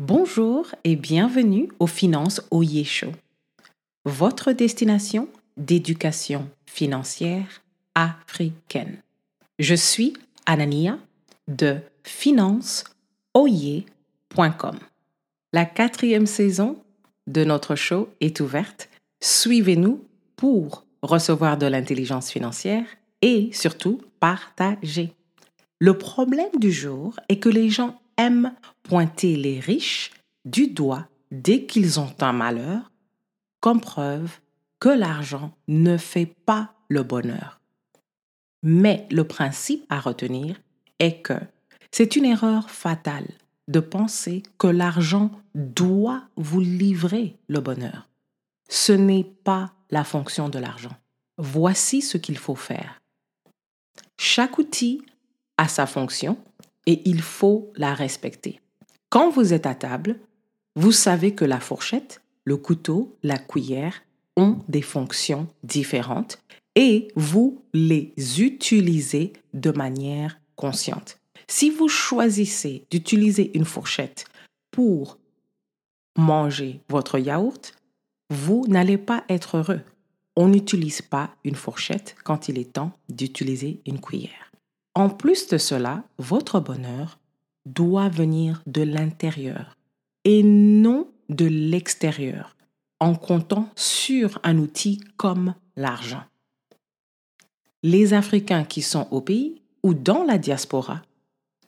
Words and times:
Bonjour 0.00 0.68
et 0.84 0.94
bienvenue 0.94 1.70
aux 1.80 1.88
Finances 1.88 2.40
Oye 2.52 2.84
Show, 2.84 3.10
votre 4.04 4.52
destination 4.52 5.28
d'éducation 5.56 6.48
financière 6.66 7.64
africaine. 7.96 8.98
Je 9.58 9.74
suis 9.74 10.12
Anania 10.46 11.00
de 11.48 11.78
financeoyer.com. 12.04 14.78
La 15.52 15.64
quatrième 15.64 16.26
saison 16.26 16.80
de 17.26 17.42
notre 17.42 17.74
show 17.74 18.08
est 18.20 18.38
ouverte. 18.38 18.88
Suivez-nous 19.20 20.04
pour 20.36 20.84
recevoir 21.02 21.58
de 21.58 21.66
l'intelligence 21.66 22.30
financière 22.30 22.86
et 23.20 23.50
surtout 23.52 24.00
partager. 24.20 25.12
Le 25.80 25.98
problème 25.98 26.56
du 26.56 26.70
jour 26.70 27.18
est 27.28 27.40
que 27.40 27.48
les 27.48 27.68
gens 27.68 27.98
aiment 28.18 28.54
pointer 28.82 29.36
les 29.36 29.60
riches 29.60 30.10
du 30.44 30.68
doigt 30.68 31.08
dès 31.30 31.64
qu'ils 31.64 32.00
ont 32.00 32.14
un 32.20 32.32
malheur, 32.32 32.90
comme 33.60 33.80
preuve 33.80 34.38
que 34.80 34.88
l'argent 34.88 35.52
ne 35.66 35.96
fait 35.96 36.32
pas 36.46 36.74
le 36.88 37.02
bonheur. 37.02 37.60
Mais 38.62 39.06
le 39.10 39.24
principe 39.24 39.84
à 39.88 40.00
retenir 40.00 40.60
est 40.98 41.22
que 41.22 41.38
c'est 41.90 42.16
une 42.16 42.24
erreur 42.24 42.70
fatale 42.70 43.28
de 43.68 43.80
penser 43.80 44.42
que 44.58 44.66
l'argent 44.66 45.30
doit 45.54 46.22
vous 46.36 46.60
livrer 46.60 47.36
le 47.48 47.60
bonheur. 47.60 48.08
Ce 48.68 48.92
n'est 48.92 49.24
pas 49.44 49.72
la 49.90 50.04
fonction 50.04 50.48
de 50.48 50.58
l'argent. 50.58 50.96
Voici 51.36 52.02
ce 52.02 52.18
qu'il 52.18 52.38
faut 52.38 52.54
faire. 52.54 53.00
Chaque 54.18 54.58
outil 54.58 55.02
a 55.56 55.68
sa 55.68 55.86
fonction 55.86 56.36
et 56.88 57.02
il 57.04 57.20
faut 57.20 57.70
la 57.76 57.92
respecter. 57.92 58.60
Quand 59.10 59.30
vous 59.30 59.52
êtes 59.52 59.66
à 59.66 59.74
table, 59.74 60.18
vous 60.74 60.90
savez 60.90 61.34
que 61.34 61.44
la 61.44 61.60
fourchette, 61.60 62.22
le 62.44 62.56
couteau, 62.56 63.14
la 63.22 63.36
cuillère 63.36 64.02
ont 64.38 64.58
des 64.68 64.80
fonctions 64.80 65.48
différentes 65.62 66.42
et 66.74 67.08
vous 67.14 67.62
les 67.74 68.14
utilisez 68.40 69.34
de 69.52 69.70
manière 69.70 70.40
consciente. 70.56 71.18
Si 71.46 71.68
vous 71.68 71.88
choisissez 71.88 72.86
d'utiliser 72.90 73.50
une 73.54 73.66
fourchette 73.66 74.24
pour 74.70 75.18
manger 76.16 76.80
votre 76.88 77.18
yaourt, 77.18 77.74
vous 78.30 78.64
n'allez 78.66 78.98
pas 78.98 79.24
être 79.28 79.58
heureux. 79.58 79.82
On 80.36 80.48
n'utilise 80.48 81.02
pas 81.02 81.34
une 81.44 81.54
fourchette 81.54 82.16
quand 82.24 82.48
il 82.48 82.58
est 82.58 82.72
temps 82.72 82.92
d'utiliser 83.10 83.82
une 83.86 84.00
cuillère. 84.00 84.47
En 84.98 85.10
plus 85.10 85.46
de 85.46 85.58
cela, 85.58 86.02
votre 86.18 86.58
bonheur 86.58 87.20
doit 87.66 88.08
venir 88.08 88.64
de 88.66 88.82
l'intérieur 88.82 89.76
et 90.24 90.42
non 90.42 91.06
de 91.28 91.44
l'extérieur 91.44 92.56
en 92.98 93.14
comptant 93.14 93.68
sur 93.76 94.40
un 94.42 94.58
outil 94.58 94.98
comme 95.16 95.54
l'argent. 95.76 96.24
Les 97.84 98.12
Africains 98.12 98.64
qui 98.64 98.82
sont 98.82 99.06
au 99.12 99.20
pays 99.20 99.62
ou 99.84 99.94
dans 99.94 100.24
la 100.24 100.36
diaspora 100.36 101.02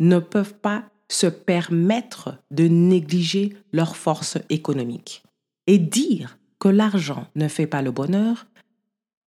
ne 0.00 0.18
peuvent 0.18 0.54
pas 0.54 0.82
se 1.08 1.28
permettre 1.28 2.38
de 2.50 2.66
négliger 2.66 3.56
leur 3.72 3.96
force 3.96 4.36
économique. 4.50 5.22
Et 5.68 5.78
dire 5.78 6.38
que 6.58 6.66
l'argent 6.66 7.28
ne 7.36 7.46
fait 7.46 7.68
pas 7.68 7.82
le 7.82 7.92
bonheur 7.92 8.46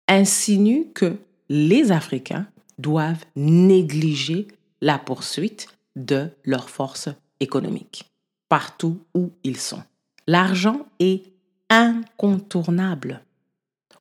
insinue 0.09 0.92
que 0.94 1.16
les 1.48 1.94
Africains 1.94 2.48
doivent 2.78 3.26
négliger 3.36 4.48
la 4.81 4.98
poursuite 4.98 5.68
de 5.95 6.30
leurs 6.44 6.70
forces 6.70 7.09
économiques, 7.40 8.09
partout 8.50 9.00
où 9.14 9.31
ils 9.44 9.58
sont. 9.58 9.84
L'argent 10.28 10.86
est 11.00 11.23
incontournable 11.70 13.22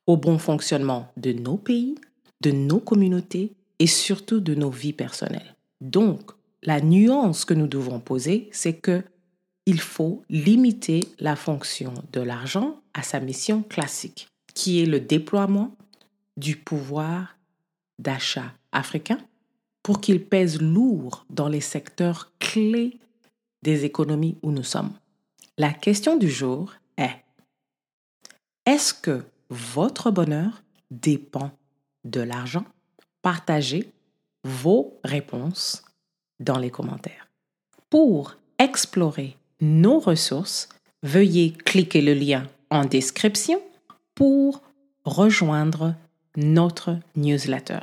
au 0.07 0.17
bon 0.17 0.37
fonctionnement 0.37 1.11
de 1.17 1.31
nos 1.31 1.57
pays, 1.57 1.95
de 2.41 2.51
nos 2.51 2.79
communautés 2.79 3.53
et 3.79 3.87
surtout 3.87 4.39
de 4.39 4.53
nos 4.53 4.69
vies 4.69 4.93
personnelles. 4.93 5.55
Donc, 5.81 6.31
la 6.63 6.81
nuance 6.81 7.45
que 7.45 7.53
nous 7.53 7.67
devons 7.67 7.99
poser, 7.99 8.49
c'est 8.51 8.75
que 8.75 9.03
il 9.65 9.79
faut 9.79 10.23
limiter 10.29 11.01
la 11.19 11.35
fonction 11.35 11.93
de 12.13 12.21
l'argent 12.21 12.79
à 12.93 13.01
sa 13.01 13.19
mission 13.19 13.63
classique, 13.63 14.27
qui 14.53 14.81
est 14.81 14.85
le 14.85 14.99
déploiement 14.99 15.75
du 16.37 16.55
pouvoir 16.55 17.35
d'achat 17.97 18.53
africain 18.75 19.17
pour 19.81 20.01
qu'il 20.01 20.23
pèse 20.23 20.61
lourd 20.61 21.25
dans 21.29 21.47
les 21.47 21.61
secteurs 21.61 22.31
clés 22.39 22.99
des 23.63 23.85
économies 23.85 24.37
où 24.43 24.51
nous 24.51 24.63
sommes. 24.63 24.93
La 25.57 25.73
question 25.73 26.17
du 26.17 26.29
jour 26.29 26.73
est, 26.97 27.23
est-ce 28.65 28.93
que 28.93 29.23
votre 29.49 30.11
bonheur 30.11 30.63
dépend 30.91 31.51
de 32.03 32.21
l'argent? 32.21 32.65
Partagez 33.21 33.91
vos 34.43 34.99
réponses 35.03 35.83
dans 36.39 36.59
les 36.59 36.69
commentaires. 36.69 37.27
Pour 37.89 38.35
explorer 38.59 39.37
nos 39.61 39.99
ressources, 39.99 40.69
veuillez 41.03 41.51
cliquer 41.51 42.01
le 42.01 42.13
lien 42.13 42.47
en 42.69 42.85
description 42.85 43.61
pour 44.13 44.61
rejoindre 45.05 45.95
notre 46.35 46.99
newsletter. 47.15 47.79